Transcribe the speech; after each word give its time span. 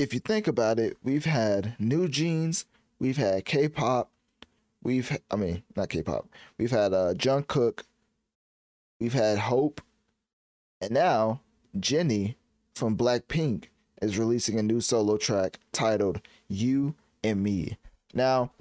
if 0.00 0.14
you 0.14 0.20
think 0.20 0.48
about 0.48 0.78
it, 0.78 0.96
we've 1.02 1.26
had 1.26 1.76
NewJeans, 1.78 2.64
we've 2.98 3.18
had 3.18 3.44
K-pop, 3.44 4.10
we've 4.82 5.14
I 5.30 5.36
mean 5.36 5.62
not 5.76 5.90
K-pop, 5.90 6.26
we've 6.56 6.70
had 6.70 6.94
uh 6.94 7.12
Jungkook, 7.12 7.82
we've 8.98 9.12
had 9.12 9.38
Hope, 9.38 9.82
and 10.80 10.92
now 10.92 11.42
Jennie 11.78 12.38
from 12.74 12.96
Blackpink 12.96 13.66
is 14.00 14.18
releasing 14.18 14.58
a 14.58 14.62
new 14.62 14.80
solo 14.80 15.18
track 15.18 15.58
titled 15.70 16.22
"You 16.48 16.94
and 17.22 17.42
Me." 17.42 17.76
Now, 18.14 18.52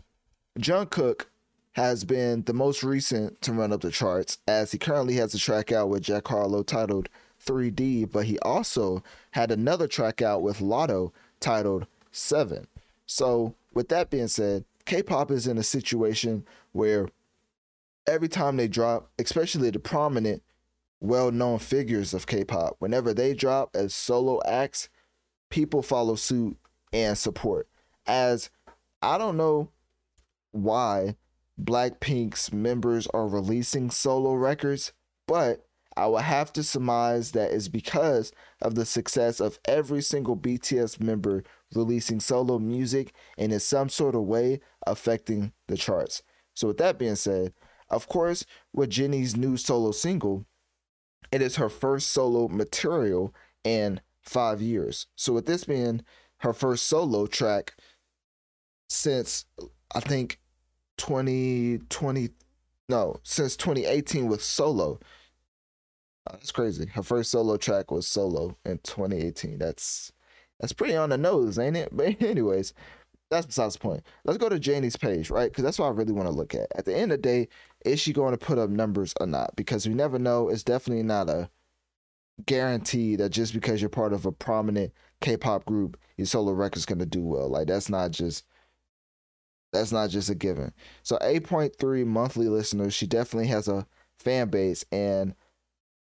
Jungkook 0.59 1.27
has 1.73 2.03
been 2.03 2.43
the 2.43 2.53
most 2.53 2.83
recent 2.83 3.41
to 3.43 3.53
run 3.53 3.71
up 3.71 3.79
the 3.79 3.91
charts 3.91 4.39
as 4.45 4.73
he 4.73 4.77
currently 4.77 5.13
has 5.13 5.33
a 5.33 5.39
track 5.39 5.71
out 5.71 5.87
with 5.87 6.03
Jack 6.03 6.27
Harlow 6.27 6.63
titled 6.63 7.07
3D, 7.45 8.11
but 8.11 8.25
he 8.25 8.37
also 8.39 9.01
had 9.31 9.51
another 9.51 9.87
track 9.87 10.21
out 10.21 10.41
with 10.41 10.59
Latto 10.59 11.13
titled 11.39 11.87
7. 12.11 12.67
So, 13.05 13.55
with 13.73 13.89
that 13.89 14.09
being 14.09 14.27
said, 14.27 14.65
K 14.85 15.03
pop 15.03 15.31
is 15.31 15.47
in 15.47 15.57
a 15.57 15.63
situation 15.63 16.45
where 16.71 17.07
every 18.07 18.27
time 18.27 18.57
they 18.57 18.67
drop, 18.67 19.09
especially 19.19 19.69
the 19.69 19.79
prominent, 19.79 20.41
well 20.99 21.31
known 21.31 21.59
figures 21.59 22.13
of 22.13 22.27
K 22.27 22.43
pop, 22.43 22.75
whenever 22.79 23.13
they 23.13 23.33
drop 23.33 23.75
as 23.75 23.93
solo 23.93 24.41
acts, 24.45 24.89
people 25.49 25.81
follow 25.81 26.15
suit 26.15 26.57
and 26.91 27.17
support. 27.17 27.67
As 28.07 28.49
I 29.01 29.17
don't 29.17 29.37
know 29.37 29.69
why 30.51 31.15
Blackpink's 31.61 32.51
members 32.51 33.07
are 33.07 33.27
releasing 33.27 33.91
solo 33.91 34.33
records, 34.33 34.93
but 35.27 35.65
I 35.99 36.07
would 36.07 36.21
have 36.21 36.53
to 36.53 36.63
surmise 36.63 37.31
that 37.31 37.51
is 37.51 37.67
because 37.67 38.31
of 38.61 38.75
the 38.75 38.85
success 38.85 39.41
of 39.41 39.59
every 39.65 40.01
single 40.01 40.37
BTS 40.37 41.01
member 41.01 41.43
releasing 41.75 42.21
solo 42.21 42.57
music 42.57 43.13
and 43.37 43.51
in 43.51 43.59
some 43.59 43.89
sort 43.89 44.15
of 44.15 44.23
way 44.23 44.61
affecting 44.87 45.51
the 45.67 45.75
charts. 45.75 46.23
So, 46.53 46.69
with 46.69 46.77
that 46.77 46.99
being 46.99 47.15
said, 47.17 47.53
of 47.89 48.07
course, 48.07 48.45
with 48.71 48.91
Jennie's 48.91 49.35
new 49.35 49.57
solo 49.57 49.91
single, 49.91 50.45
it 51.33 51.41
is 51.41 51.57
her 51.57 51.67
first 51.67 52.11
solo 52.11 52.47
material 52.47 53.35
in 53.65 53.99
five 54.21 54.61
years. 54.61 55.05
So, 55.17 55.33
with 55.33 55.47
this 55.47 55.65
being 55.65 56.01
her 56.37 56.53
first 56.53 56.87
solo 56.87 57.27
track 57.27 57.73
since 58.87 59.43
I 59.93 59.99
think 59.99 60.39
2020, 60.95 62.29
no, 62.87 63.19
since 63.23 63.57
2018 63.57 64.27
with 64.27 64.41
solo. 64.41 64.97
That's 66.31 66.51
crazy. 66.51 66.85
Her 66.87 67.03
first 67.03 67.31
solo 67.31 67.57
track 67.57 67.91
was 67.91 68.07
solo 68.07 68.55
in 68.65 68.79
2018. 68.79 69.57
That's 69.59 70.11
that's 70.59 70.73
pretty 70.73 70.95
on 70.95 71.09
the 71.09 71.17
nose, 71.17 71.57
ain't 71.59 71.77
it? 71.77 71.89
But 71.95 72.21
anyways, 72.21 72.73
that's 73.29 73.45
besides 73.45 73.75
the 73.75 73.79
point. 73.79 74.03
Let's 74.25 74.37
go 74.37 74.49
to 74.49 74.59
Janie's 74.59 74.97
page, 74.97 75.29
right? 75.29 75.51
Because 75.51 75.63
that's 75.63 75.79
what 75.79 75.87
I 75.87 75.91
really 75.91 76.13
want 76.13 76.27
to 76.27 76.33
look 76.33 76.55
at. 76.55 76.67
At 76.75 76.85
the 76.85 76.95
end 76.95 77.11
of 77.11 77.19
the 77.19 77.23
day, 77.23 77.47
is 77.85 77.99
she 77.99 78.13
going 78.13 78.31
to 78.31 78.37
put 78.37 78.57
up 78.57 78.69
numbers 78.69 79.13
or 79.19 79.27
not? 79.27 79.55
Because 79.55 79.87
we 79.87 79.93
never 79.93 80.19
know. 80.19 80.49
It's 80.49 80.63
definitely 80.63 81.03
not 81.03 81.29
a 81.29 81.49
guarantee 82.45 83.15
that 83.17 83.29
just 83.29 83.53
because 83.53 83.81
you're 83.81 83.89
part 83.89 84.13
of 84.13 84.25
a 84.25 84.31
prominent 84.31 84.93
K-pop 85.21 85.65
group, 85.65 85.97
your 86.17 86.25
solo 86.25 86.53
record's 86.53 86.85
gonna 86.85 87.05
do 87.05 87.21
well. 87.21 87.49
Like 87.49 87.67
that's 87.67 87.89
not 87.89 88.11
just 88.11 88.45
that's 89.71 89.91
not 89.91 90.09
just 90.09 90.29
a 90.29 90.35
given. 90.35 90.73
So 91.03 91.17
8.3 91.17 92.05
monthly 92.05 92.47
listeners. 92.47 92.93
She 92.93 93.05
definitely 93.05 93.47
has 93.47 93.67
a 93.67 93.85
fan 94.17 94.49
base, 94.49 94.83
and 94.91 95.35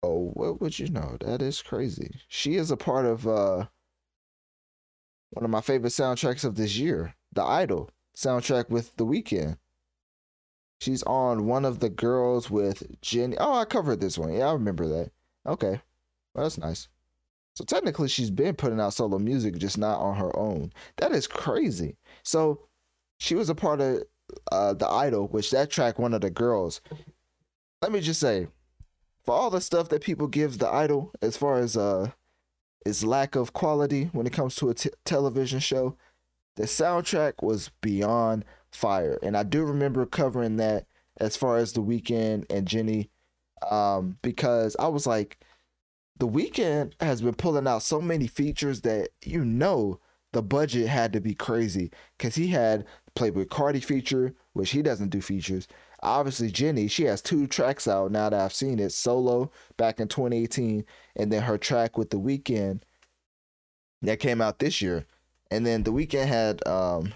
oh, 0.03 0.31
what 0.35 0.61
would 0.61 0.79
you 0.79 0.89
know? 0.89 1.17
That 1.21 1.43
is 1.43 1.63
crazy. 1.63 2.21
She 2.29 2.57
is 2.57 2.71
a 2.71 2.77
part 2.77 3.07
of 3.07 3.27
uh 3.27 3.67
one 5.31 5.45
of 5.45 5.51
my 5.51 5.61
favorite 5.61 5.91
soundtracks 5.91 6.45
of 6.45 6.55
this 6.55 6.77
year, 6.77 7.15
The 7.33 7.43
Idol 7.43 7.91
soundtrack 8.17 8.71
with 8.71 8.97
The 8.97 9.05
Weeknd. 9.05 9.59
She's 10.81 11.03
on 11.05 11.47
one 11.47 11.65
of 11.65 11.81
the 11.81 11.89
girls 11.89 12.51
with 12.51 13.01
Jennie. 13.01 13.37
Oh, 13.39 13.55
I 13.55 13.65
covered 13.65 14.01
this 14.01 14.19
one. 14.19 14.33
Yeah, 14.35 14.49
I 14.49 14.53
remember 14.53 14.87
that. 14.89 15.11
Okay. 15.47 15.81
Well, 16.35 16.45
that's 16.45 16.59
nice. 16.59 16.89
So 17.55 17.65
technically, 17.65 18.09
she's 18.09 18.31
been 18.31 18.55
putting 18.55 18.81
out 18.81 18.93
solo 18.93 19.19
music, 19.19 19.57
just 19.57 19.79
not 19.79 19.99
on 19.99 20.17
her 20.17 20.37
own. 20.37 20.73
That 20.99 21.13
is 21.13 21.27
crazy. 21.27 21.97
So 22.23 22.61
she 23.19 23.35
was 23.35 23.49
a 23.49 23.55
part 23.55 23.81
of 23.81 24.03
uh, 24.53 24.75
the 24.75 24.89
Idol, 24.89 25.29
which 25.29 25.51
that 25.51 25.71
track, 25.71 25.99
one 25.99 26.13
of 26.13 26.21
the 26.21 26.31
girls. 26.31 26.83
Let 27.81 27.93
me 27.93 28.01
just 28.01 28.21
say, 28.21 28.49
for 29.27 29.35
all 29.35 29.51
the 29.51 29.61
stuff 29.61 29.89
that 29.89 30.03
people 30.03 30.29
give 30.29 30.59
the 30.59 30.69
Idol, 30.69 31.13
as 31.21 31.37
far 31.37 31.59
as 31.59 31.77
uh, 31.77 32.13
its 32.87 33.05
lack 33.05 33.35
of 33.35 33.53
quality 33.53 34.09
when 34.13 34.27
it 34.27 34.33
comes 34.33 34.55
to 34.57 34.71
a 34.71 34.75
t- 34.75 34.91
television 35.05 35.59
show, 35.59 35.97
the 36.55 36.63
soundtrack 36.63 37.35
was 37.43 37.71
beyond 37.83 38.45
fire, 38.71 39.19
and 39.23 39.37
I 39.37 39.43
do 39.43 39.65
remember 39.65 40.07
covering 40.07 40.57
that 40.57 40.87
as 41.19 41.37
far 41.37 41.57
as 41.57 41.73
the 41.73 41.83
Weeknd 41.83 42.45
and 42.51 42.67
Jennie 42.67 43.11
um, 43.71 44.19
because 44.23 44.77
I 44.79 44.89
was 44.89 45.07
like 45.07 45.39
the 46.19 46.29
Weeknd 46.29 46.93
has 47.01 47.21
been 47.21 47.35
pulling 47.35 47.67
out 47.67 47.83
so 47.83 48.01
many 48.01 48.27
features 48.27 48.83
that 48.83 49.09
you 49.25 49.45
know 49.45 50.01
the 50.33 50.43
budget 50.43 50.89
had 50.89 51.13
to 51.15 51.21
be 51.21 51.35
crazy 51.35 51.91
because 52.17 52.35
he 52.35 52.49
had 52.49 52.85
Playboi 53.17 53.47
Carti 53.47 53.83
feature, 53.83 54.35
which 54.53 54.71
he 54.71 54.83
doesn't 54.83 55.09
do 55.09 55.21
features. 55.21 55.67
Obviously, 56.03 56.51
Jennie, 56.51 56.89
she 56.89 57.05
has 57.05 57.21
two 57.21 57.47
tracks 57.47 57.89
out 57.89 58.13
now 58.13 58.31
that 58.31 58.41
I've 58.41 58.53
seen 58.53 58.79
it 58.79 58.93
solo 58.93 59.51
back 59.77 59.99
in 59.99 60.09
2018, 60.09 60.85
and 61.17 61.33
then 61.33 61.43
her 61.43 61.59
track 61.59 61.99
with 61.99 62.11
The 62.11 62.21
Weeknd 62.21 62.83
that 64.03 64.21
came 64.21 64.41
out 64.41 64.59
this 64.59 64.81
year. 64.81 65.07
And 65.51 65.67
then 65.67 65.83
The 65.83 65.93
Weeknd 65.93 66.27
had 66.27 66.67
um, 66.67 67.13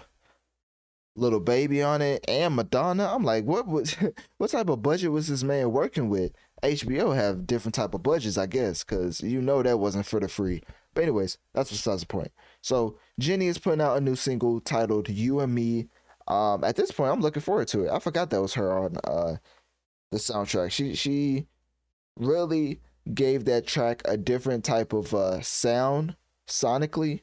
Lil 1.15 1.39
Baby 1.39 1.83
on 1.83 2.01
it 2.01 2.25
and 2.27 2.55
Madonna. 2.55 3.13
I'm 3.13 3.23
like, 3.23 3.45
what 3.45 3.67
was 3.67 3.95
what 4.37 4.49
type 4.49 4.69
of 4.69 4.81
budget 4.81 5.11
was 5.11 5.27
this 5.27 5.43
man 5.43 5.71
working 5.71 6.09
with? 6.09 6.31
HBO 6.63 7.15
have 7.15 7.47
different 7.47 7.75
type 7.75 7.93
of 7.93 8.03
budgets, 8.03 8.37
I 8.37 8.45
guess, 8.45 8.83
because 8.83 9.21
you 9.21 9.41
know 9.41 9.63
that 9.63 9.79
wasn't 9.79 10.05
for 10.05 10.19
the 10.19 10.27
free. 10.27 10.61
But 10.93 11.03
anyways, 11.03 11.37
that's 11.53 11.71
besides 11.71 12.01
the 12.01 12.07
point. 12.07 12.31
So 12.61 12.97
Jennie 13.19 13.47
is 13.47 13.57
putting 13.57 13.81
out 13.81 13.97
a 13.97 14.01
new 14.01 14.15
single 14.15 14.59
titled 14.59 15.09
"You 15.09 15.39
and 15.39 15.53
Me." 15.53 15.87
Um, 16.27 16.63
at 16.63 16.75
this 16.75 16.91
point, 16.91 17.11
I'm 17.11 17.21
looking 17.21 17.41
forward 17.41 17.67
to 17.69 17.85
it. 17.85 17.91
I 17.91 17.99
forgot 17.99 18.29
that 18.29 18.41
was 18.41 18.53
her 18.53 18.71
on 18.77 18.95
uh, 19.05 19.35
the 20.11 20.17
soundtrack. 20.17 20.71
She 20.71 20.95
she 20.95 21.47
really 22.17 22.81
gave 23.13 23.45
that 23.45 23.67
track 23.67 24.01
a 24.05 24.17
different 24.17 24.63
type 24.63 24.93
of 24.93 25.13
uh, 25.13 25.41
sound 25.41 26.15
sonically 26.47 27.21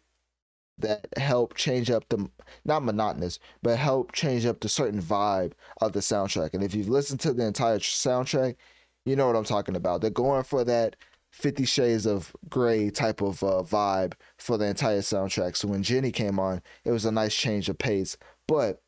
that 0.78 1.06
helped 1.16 1.56
change 1.56 1.90
up 1.90 2.08
the 2.08 2.28
not 2.64 2.84
monotonous, 2.84 3.38
but 3.62 3.78
helped 3.78 4.14
change 4.14 4.46
up 4.46 4.60
the 4.60 4.68
certain 4.68 5.02
vibe 5.02 5.52
of 5.80 5.92
the 5.92 6.00
soundtrack. 6.00 6.54
And 6.54 6.62
if 6.62 6.74
you've 6.74 6.88
listened 6.88 7.20
to 7.20 7.32
the 7.32 7.44
entire 7.44 7.78
soundtrack, 7.78 8.56
you 9.04 9.16
know 9.16 9.26
what 9.26 9.36
I'm 9.36 9.44
talking 9.44 9.76
about. 9.76 10.00
They're 10.00 10.10
going 10.10 10.44
for 10.44 10.64
that 10.64 10.96
Fifty 11.30 11.64
Shades 11.64 12.06
of 12.06 12.34
Grey 12.48 12.90
type 12.90 13.20
of 13.20 13.42
uh, 13.42 13.62
vibe 13.62 14.14
for 14.38 14.58
the 14.58 14.66
entire 14.66 15.00
soundtrack. 15.00 15.56
So 15.56 15.68
when 15.68 15.82
Jennie 15.82 16.12
came 16.12 16.38
on, 16.38 16.62
it 16.84 16.90
was 16.90 17.04
a 17.04 17.12
nice 17.12 17.34
change 17.34 17.68
of 17.68 17.78
pace. 17.78 18.16
But 18.46 18.82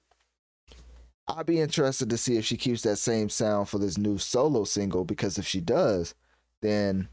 I'd 1.28 1.46
be 1.46 1.60
interested 1.60 2.10
to 2.10 2.16
see 2.16 2.36
if 2.36 2.44
she 2.44 2.56
keeps 2.56 2.82
that 2.82 2.96
same 2.96 3.28
sound 3.28 3.68
for 3.68 3.78
this 3.78 3.98
new 3.98 4.18
solo 4.18 4.64
single 4.64 5.04
because 5.04 5.38
if 5.38 5.46
she 5.46 5.60
does, 5.60 6.14
then 6.60 7.08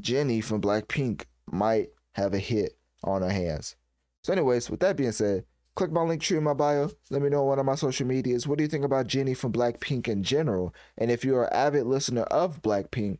Jennie 0.00 0.40
from 0.40 0.62
Blackpink 0.62 1.24
might 1.50 1.90
have 2.12 2.32
a 2.32 2.38
hit 2.38 2.78
on 3.04 3.22
her 3.22 3.30
hands. 3.30 3.76
So, 4.24 4.32
anyways, 4.32 4.70
with 4.70 4.80
that 4.80 4.96
being 4.96 5.12
said, 5.12 5.44
click 5.74 5.92
my 5.92 6.00
Linktree 6.00 6.38
in 6.38 6.44
my 6.44 6.54
bio. 6.54 6.90
Let 7.10 7.22
me 7.22 7.28
know 7.28 7.42
on 7.42 7.46
one 7.46 7.58
of 7.58 7.66
my 7.66 7.74
social 7.74 8.06
medias. 8.06 8.46
What 8.46 8.58
do 8.58 8.64
you 8.64 8.68
think 8.68 8.84
about 8.84 9.06
Jennie 9.06 9.34
from 9.34 9.52
Blackpink 9.52 10.08
in 10.08 10.22
general? 10.22 10.74
And 10.96 11.10
if 11.10 11.24
you're 11.24 11.44
an 11.44 11.52
avid 11.52 11.86
listener 11.86 12.22
of 12.22 12.62
Blackpink, 12.62 13.18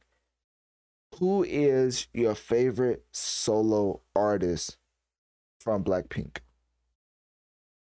who 1.17 1.45
is 1.45 2.09
your 2.13 2.35
favorite 2.35 3.05
solo 3.13 4.03
artist 4.15 4.77
from 5.61 5.85
Blackpink? 5.85 6.39